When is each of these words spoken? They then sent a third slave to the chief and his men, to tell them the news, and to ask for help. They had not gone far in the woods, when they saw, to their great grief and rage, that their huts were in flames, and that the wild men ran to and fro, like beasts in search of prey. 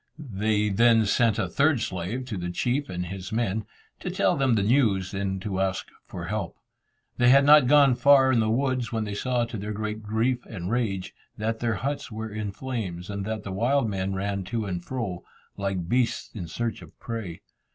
They 0.17 0.69
then 0.69 1.05
sent 1.05 1.37
a 1.37 1.47
third 1.47 1.79
slave 1.79 2.25
to 2.25 2.35
the 2.39 2.49
chief 2.49 2.89
and 2.89 3.05
his 3.05 3.31
men, 3.31 3.65
to 3.99 4.09
tell 4.09 4.35
them 4.35 4.55
the 4.55 4.63
news, 4.63 5.13
and 5.13 5.39
to 5.43 5.59
ask 5.61 5.89
for 6.07 6.25
help. 6.25 6.55
They 7.17 7.29
had 7.29 7.45
not 7.45 7.67
gone 7.67 7.93
far 7.93 8.31
in 8.31 8.39
the 8.39 8.49
woods, 8.49 8.91
when 8.91 9.03
they 9.03 9.13
saw, 9.13 9.45
to 9.45 9.57
their 9.59 9.73
great 9.73 10.01
grief 10.01 10.43
and 10.47 10.71
rage, 10.71 11.13
that 11.37 11.59
their 11.59 11.75
huts 11.75 12.11
were 12.11 12.31
in 12.31 12.51
flames, 12.51 13.11
and 13.11 13.25
that 13.25 13.43
the 13.43 13.51
wild 13.51 13.87
men 13.87 14.15
ran 14.15 14.43
to 14.45 14.65
and 14.65 14.83
fro, 14.83 15.23
like 15.55 15.87
beasts 15.87 16.31
in 16.33 16.47
search 16.47 16.81
of 16.81 16.99
prey. 16.99 17.41